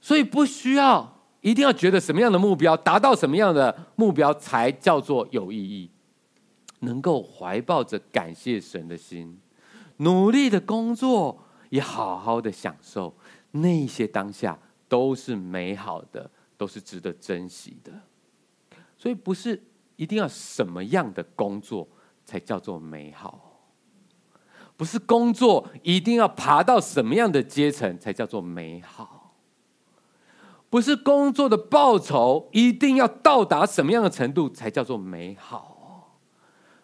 [0.00, 5.90] 所以不需要一定要觉得什么样的目标，达到什么样的目标才叫做有意义。
[6.80, 9.38] 能够怀抱着感谢神的心，
[9.98, 11.38] 努力的工作，
[11.68, 13.14] 也好好的享受
[13.50, 17.92] 那些当下，都是美好的，都是值得珍惜的。
[18.96, 19.62] 所以不是
[19.96, 21.86] 一定要什么样的工作
[22.24, 23.60] 才叫做美好，
[24.74, 29.19] 不是工作一定要爬到什么样的阶层才叫做美好，
[30.70, 36.16] 不是工作的报酬一定要到达什么样的程度才叫做美好，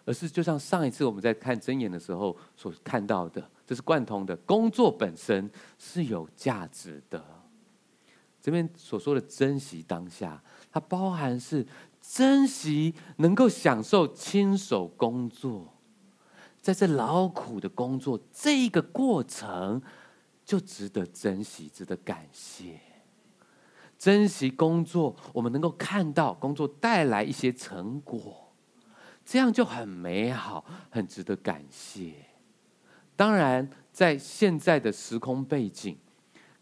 [0.05, 4.37] 而是就像上一次我们在看真言的时候所看到的，这是贯通的。
[4.39, 7.25] 工作本身是有价值的。
[8.43, 11.67] 这边所说的珍惜当下，它包含是
[12.01, 15.73] 珍惜能够享受亲手工作，
[16.61, 19.81] 在这劳苦的工作这一个过程，
[20.45, 22.81] 就值得珍惜，值得感谢。
[23.99, 28.53] 珍惜工作，我们能够看到工作带来一些成果，
[29.25, 32.13] 这样就很美好，很值得感谢。
[33.15, 35.97] 当然，在现在的时空背景，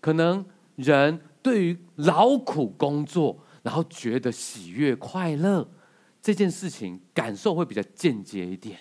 [0.00, 0.44] 可能
[0.76, 1.20] 人。
[1.44, 5.68] 对于劳苦工作，然后觉得喜悦快乐
[6.22, 8.78] 这件事情，感受会比较间接一点。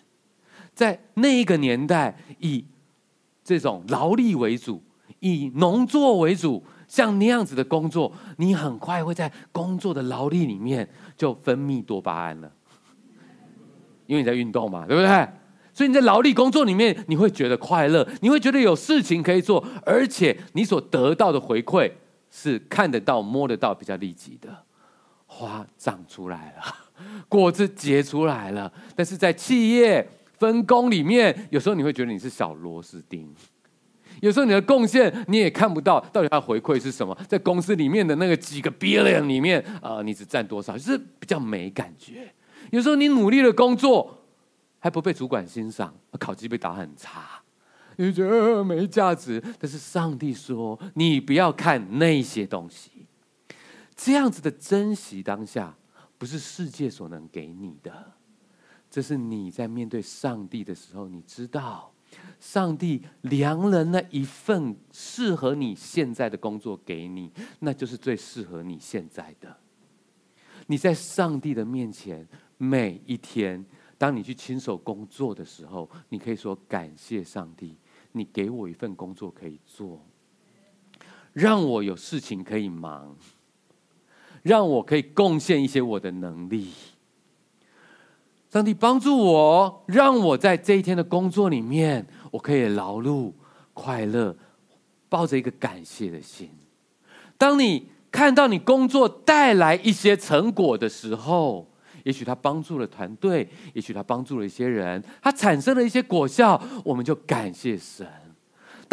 [0.73, 2.65] 在那一个年代，以
[3.43, 4.81] 这种劳力为主，
[5.19, 6.63] 以农作为主，
[6.93, 10.87] 像那样子的工作，你很快会在工作的劳力里面
[11.17, 12.51] 就分泌多巴胺了，
[14.05, 15.27] 因为你在运动嘛，对不对？
[15.73, 21.91] 所以你在劳力工作里面，你会觉得快乐，你会觉得有事情可以做，而且你所得到的回馈。
[22.35, 24.49] 是看得到、摸得到、比较立即的，
[25.27, 26.63] 花长出来了，
[27.29, 28.73] 果子结出来了。
[28.95, 33.31] 但是在企业分工里面，有时候你会觉得你是小螺丝钉，
[34.23, 37.13] 有时候你的贡献你也看不到，到底它回馈是什么？
[37.27, 40.77] 在公司里面的那个几个 billion 里面，啊、你只占多少？
[40.77, 42.33] 就是比较没感觉。
[42.71, 44.17] 有时候你努力的工作
[44.79, 47.41] 还不被主管欣赏，考绩被打很差。
[47.97, 53.05] 你觉得没价值，但是上帝说：“你不要看那些东西，
[53.93, 55.75] 这样子的珍惜当下，
[56.17, 58.13] 不是世界所能给你的。
[58.89, 61.92] 这是你在面对上帝的时候，你知道，
[62.39, 69.55] 上帝量了那一份适合你现在的工作给你，那就是最适合你现在的。
[70.67, 73.65] 你在上帝的面前，每一天，
[73.97, 77.77] 当你去亲手工作的时候，你可以说感谢上帝。”
[78.15, 79.99] 你给我一份工作可以做，
[81.33, 83.17] 让我有事情可以忙，
[84.43, 86.71] 让我可以贡献一些我的能力。
[88.53, 93.31] 上帝帮助我，让我在这一天的工作里面，我可以劳碌
[93.73, 94.35] 快乐，
[95.09, 96.51] 抱着一个感谢的心。
[97.35, 101.67] 当你看到你工作带来一些成果的时候，
[102.03, 108.05] 也许他帮助了团队，也许他帮助了一些人，他产生了一些果效，我们就感谢神。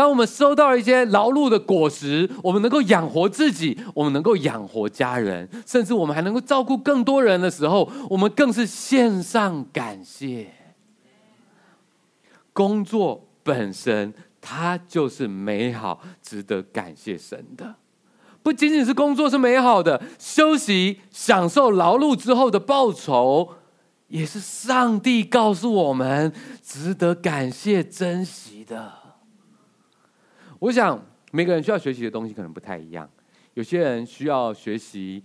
[0.00, 10.46] 当我们收到一些劳碌的果实，我们能够养活自己，我们能够养活家人，甚至我们还能够照顾更多人的时候，我们更是献上感谢。
[12.54, 17.74] 工作本身，它就是美好，值得感谢神的。
[18.42, 23.50] 不仅仅是工作是美好的，休息、享受劳碌之后的报酬，
[24.08, 26.32] 也是上帝告诉我们
[26.62, 29.09] 值得感谢、珍惜的。
[30.60, 33.10] 我想每个人需要学习的东西可能不太一样，
[33.54, 35.22] 有些人需要学习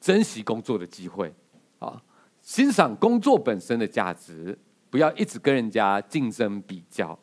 [0.00, 1.32] 珍惜工作的机会，
[1.78, 2.02] 啊，
[2.40, 4.58] 欣赏工作本身的价值，
[4.88, 7.18] 不要一直跟人家竞争比较，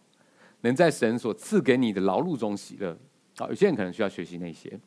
[0.61, 2.97] 能在神所赐给你的劳碌中喜乐。
[3.37, 4.79] 啊，有些人可能需要学习那些。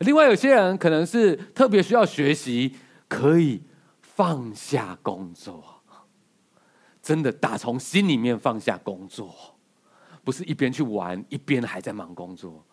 [0.00, 2.74] 另外，有些人可能是特别需要学习，
[3.08, 3.62] 可以
[4.02, 5.82] 放下工作，
[7.00, 9.56] 真的打从心里面放下工作，
[10.24, 12.64] 不是一边去玩一边还在忙工作，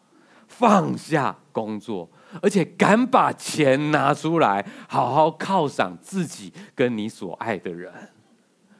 [0.47, 2.09] 放下工作，
[2.41, 7.91] 而且敢把钱拿出来，好好犒赏自己跟你所爱的人，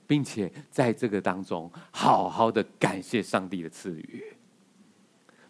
[0.06, 4.24] 并且在这个当中好好的感谢上帝的赐予。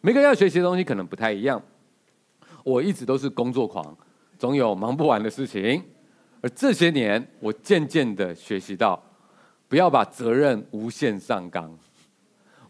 [0.02, 1.62] 每个人要学习的东西可能不太一样。
[2.64, 3.98] 我一直都是工作狂，
[4.38, 5.84] 总有忙不完的事情。
[6.42, 9.02] 而这些年，我渐渐的学习到，
[9.68, 11.78] 不要把责任无限上纲。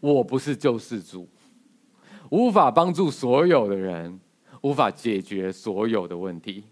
[0.00, 1.28] 我不是救世主，
[2.30, 4.18] 无法帮助所有的人，
[4.62, 6.64] 无法解决所有的问题。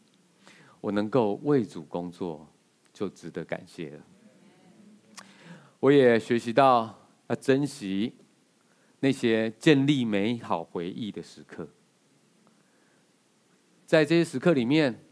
[0.81, 2.47] 我能够为主工作，
[2.93, 3.99] 就值得感谢了。
[5.81, 8.15] 我也学习到要珍惜
[9.01, 11.69] 那些建立美好回忆的时刻。
[13.85, 15.03] 在这些时刻里面，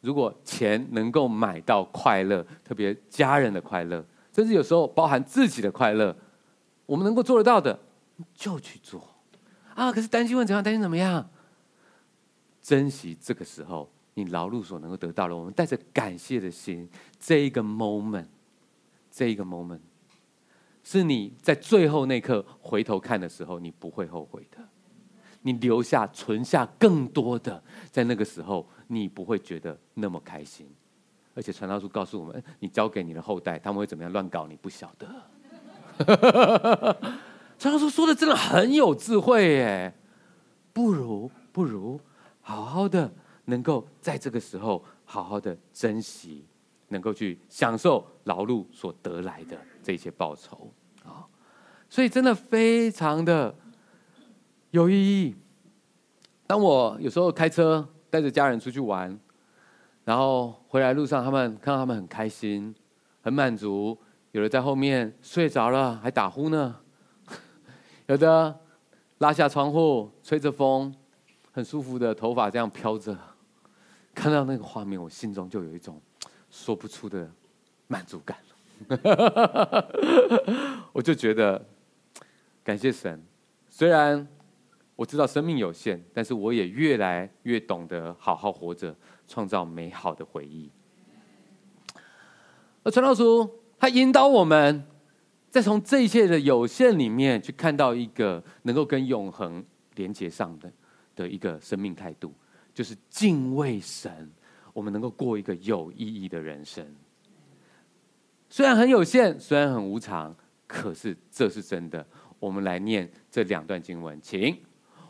[0.00, 6.16] 如果钱能够买到快乐，特别家人的快乐，甚至有时候包含自己的快乐，
[6.86, 7.78] 我们能够做得到的，
[8.34, 9.06] 就去做
[9.74, 9.92] 啊！
[9.92, 10.62] 可是担心会怎样？
[10.62, 11.28] 担心怎么样？
[12.62, 16.88] 珍惜这个时候你劳碌所能够得到的，我们带着感谢的心，
[17.20, 18.26] 这一个 moment，
[19.10, 19.80] 这一个 moment，
[20.82, 24.58] 是你在最后那刻回头看的时候，你不会后悔的。
[25.42, 27.62] 你留下、存下更多的，
[27.92, 30.68] 在那个时候，你不会觉得那么开心，
[31.34, 35.06] 而且传道书告诉我们，你交给你的后代，他们会怎么样乱搞，你不晓得。
[37.58, 39.94] 传道书说的真的很有智慧耶，
[40.72, 42.00] 不如不如
[42.40, 43.10] 好好的
[43.46, 46.44] 能够在这个时候好好的珍惜，
[46.88, 50.70] 能够去享受劳碌所得来的这些报酬
[51.04, 51.24] 啊，
[51.88, 53.54] 所以真的非常的
[54.70, 55.34] 有意义。
[56.46, 59.18] 当我有时候开车带着家人出去玩，
[60.04, 62.74] 然后回来路上，他们看到他们很开心、
[63.22, 63.98] 很满足，
[64.36, 66.76] 有的在后面睡着了还打呼呢，
[68.04, 68.54] 有的
[69.16, 70.94] 拉下窗户吹着风，
[71.52, 73.16] 很舒服的头发这样飘着，
[74.14, 75.98] 看到那个画面，我心中就有一种
[76.50, 77.26] 说不出的
[77.86, 78.36] 满足感。
[80.92, 81.66] 我就觉得
[82.62, 83.24] 感谢神，
[83.70, 84.28] 虽然。
[84.96, 88.96] 我知道生命有限，但是我也越来越懂得好好活着，
[89.28, 90.70] 创造美好的回忆。
[92.82, 94.84] 而传道书，他引导我们，
[95.50, 99.64] 再从这一切的有限里面去看到一个能够跟永恒
[99.94, 100.70] 连接上的
[101.14, 102.32] 的一个生命态度，
[102.74, 104.30] 就是敬畏神，
[104.72, 106.86] 我们能够过一个有意义的人生。
[108.48, 110.34] 虽然很有限，虽然很无常，
[110.66, 112.06] 可是这是真的。
[112.38, 114.56] 我们来念这两段经文，请。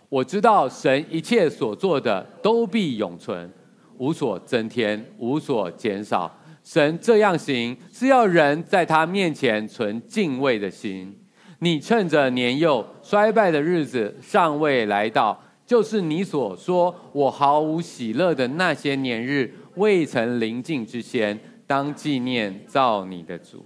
[0.09, 3.53] 我知道神一切所做的都必永存，
[3.99, 6.33] 无所增添，无所减少。
[6.67, 11.17] 神这样行，是要人在他面前存敬畏的心。
[11.61, 21.39] 你趁着年幼衰败的日子尚未来到，就是你所说我毫无喜乐的那些年日未曾临近之前，
[21.69, 23.65] 当纪念造你的主。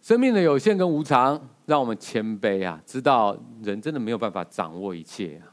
[0.00, 1.50] 生命的有限跟无常。
[1.66, 5.48] 让我们谦卑啊，知道人真的没有办法掌握一切啊。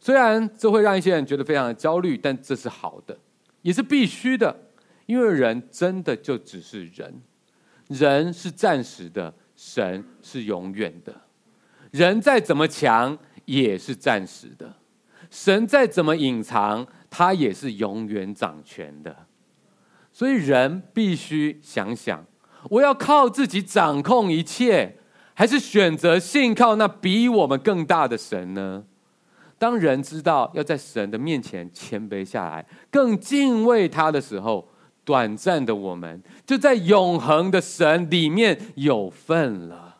[0.00, 3.16] 虽然这会让一些人觉得非常的焦虑，但这是好的，
[3.62, 4.65] 也是必须的，
[5.06, 7.22] 因为人真的就只是人，
[7.88, 11.22] 人是暂时的，神是永远的。
[11.92, 14.66] 人再怎么强，也是暂时的；
[15.30, 19.26] 神再怎么隐藏，他也是永远掌权的。
[20.12, 22.24] 所以人必须想想。
[22.70, 24.96] 我要靠自己掌控一切，
[25.34, 28.84] 还是选择信靠那比我们更大的神呢？
[29.58, 34.68] 当人知道要在神的面前谦卑下来，更敬畏他的时候，
[35.06, 39.98] 短暂的我们就在永恒的神里面有份了。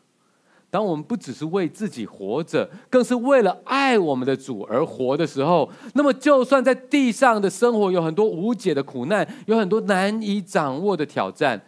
[0.69, 11.63] 当我们不只是为自己活着，更是为了爱我们的主而活的时候，那么就算在地上的生活有很多无解的苦难，有很多难以掌握的挑战。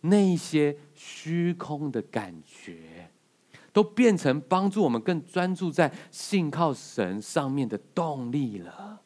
[0.00, 3.10] 那些虚空的感觉，
[3.74, 9.00] 都变成帮助我们更专注在信靠神上面的动力了。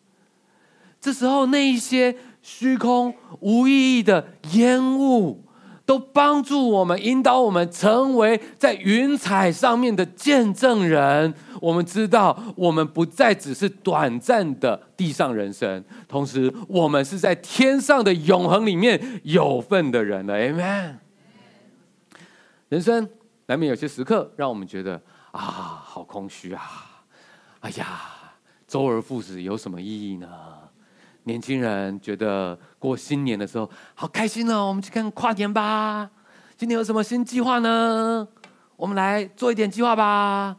[1.00, 4.22] 这时候，那一些虚空无意义的
[4.52, 5.42] 烟雾，
[5.86, 11.32] 都帮助我们引导我们成为在云彩上面的见证人。
[11.62, 20.34] 我们知道，我们不再只是短暂的地上人生，同时我们是在天上的永恒里面有份的人了。
[20.38, 20.96] Amen。
[22.68, 23.08] 人生
[23.46, 25.00] 难免有些时刻让我们觉得
[25.32, 26.62] 啊，好空虚啊！
[27.60, 28.02] 哎呀，
[28.68, 30.28] 周而复始有什么意义呢？
[31.24, 36.10] 年轻人觉得过新年的时候好开心哦，我们去看跨年吧。
[36.56, 38.26] 今年有什么新计划呢？
[38.76, 40.56] 我们来做一点计划吧。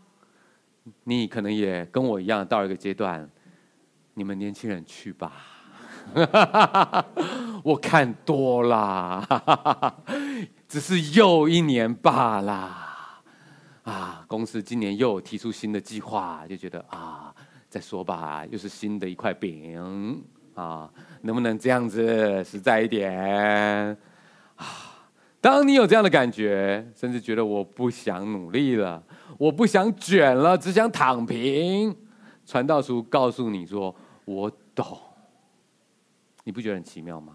[1.03, 3.27] 你可能也跟我一样到一个阶段，
[4.13, 5.33] 你们年轻人去吧，
[7.63, 9.25] 我看多啦，
[10.67, 12.83] 只是又一年罢了。
[13.83, 17.33] 啊，公司今年又提出新的计划，就觉得啊，
[17.69, 20.23] 再说吧，又是新的一块饼
[20.55, 20.89] 啊，
[21.21, 23.95] 能不能这样子实在一点
[24.55, 24.65] 啊？
[25.39, 29.03] 当你有这样的感觉，甚至觉得我不想努力了，
[29.37, 31.95] 我不想卷了，只想躺平。
[32.47, 33.95] 传道书告诉你说
[34.25, 34.97] ：“我懂。”
[36.43, 37.33] 你不觉得很奇妙吗？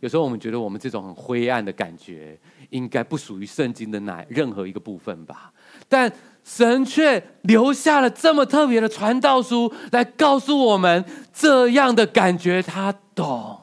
[0.00, 5.50] 有时候我们觉得我们这种很灰暗的感觉，应该不属于圣经的哪任何一个部分吧？
[5.88, 6.12] 但
[6.44, 13.58] 神却留下了这么特别的传道书，来告诉我们这样的感觉，他懂，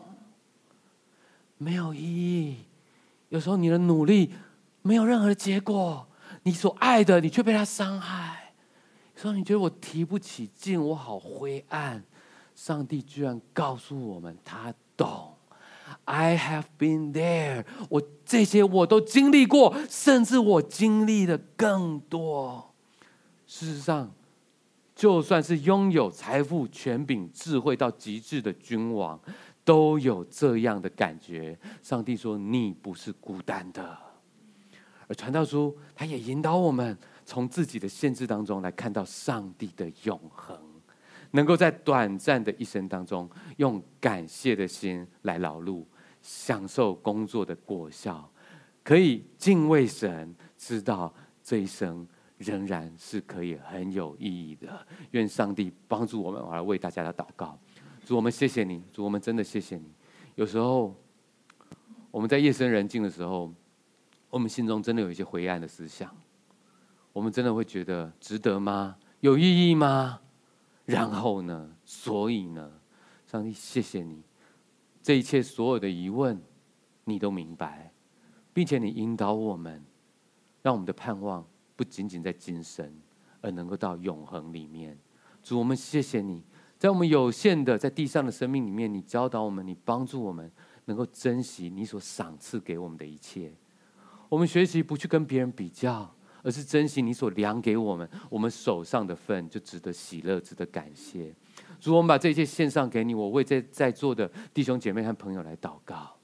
[1.58, 2.58] 没有意义。
[3.30, 4.34] 有时候你的努力
[4.82, 6.08] 没有任何的结果，
[6.44, 8.54] 你所爱的你却被他伤害。
[9.16, 12.04] 有时候你觉得我提不起劲，我好灰暗。
[12.56, 15.36] 上帝居然告诉我们，他懂。
[16.06, 22.71] I have been there，我这些我都经历过，甚至我经历的更多。
[23.52, 24.10] 事实上，
[24.96, 29.20] 就算是拥有财富、权柄、智慧到极致的君王。
[29.64, 31.58] 都有这样的感觉。
[31.84, 33.96] 上帝说：“你不是孤单的。”
[35.08, 40.58] 而传道书他也引导我们从自己的限制当中来看到上帝的永恒，
[41.30, 45.84] 能够在短暂的一生当中用感谢的心来劳碌，
[46.24, 48.28] 享受工作的果效，
[48.84, 52.08] 可以敬畏神，知道这一生
[52.42, 54.86] 仍然是可以很有意义的。
[55.12, 57.58] 愿上帝帮助我们，我来为大家的祷告。
[58.06, 58.84] 主，我们谢谢你。
[58.92, 59.92] 主，我们真的谢谢你。
[60.36, 60.96] 有时候
[62.10, 63.54] 我们在夜深人静的时候，
[64.30, 66.16] 我们心中真的有一些灰暗的思想，
[67.14, 68.98] 我们真的会觉得值得吗？
[69.20, 70.20] 有意义吗？
[70.86, 71.72] 然后呢？
[71.86, 72.72] 所以呢？
[73.28, 74.24] 上帝，谢谢你。
[75.04, 76.42] 这一切所有的疑问，
[77.06, 77.94] 你都明白，
[78.52, 79.84] 并且你引导我们，
[80.62, 81.46] 让我们的盼望
[81.82, 82.88] 不仅仅在今生，
[83.42, 84.96] 而能够到永恒里面。
[85.42, 86.44] 主，我们谢谢你，
[86.78, 90.52] 在我们有限的在地上的生命里面，你教导我们，你帮助我们，
[90.86, 93.52] 能够珍惜你所赏赐给我们的一切。
[94.30, 96.08] 我们学习不去跟别人比较，
[96.44, 101.34] 而是珍惜你所量给我们，我们手上的份就值得喜乐，值得感谢。
[101.80, 103.16] 主，我们把这一切献上给你。
[103.16, 106.16] 我为在在座的弟兄姐妹和朋友来祷告。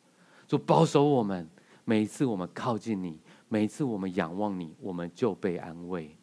[0.48, 1.50] 主，保守我们，
[1.84, 3.20] 每一次我们靠近你，
[3.50, 6.16] 每一次我们仰望你，我们就被安慰。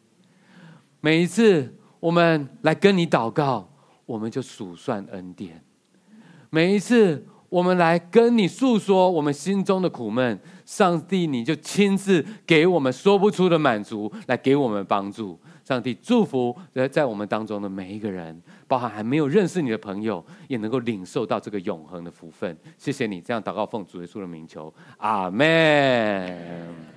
[1.01, 3.69] 每一次我们来跟你祷告，
[4.05, 5.63] 我们就数算恩典。
[6.49, 15.39] 每一次我们来跟你诉说我们心中的苦闷，上帝你就亲自给我们说不出的满足，来给我们帮助。
[15.63, 22.55] 上帝祝福在在我们当中的每一个人，包含还没有认识你的朋友，也能够领受到这个永恒的福分。
[22.77, 26.94] 谢谢你这样祷告，奉主耶稣的名求，阿门。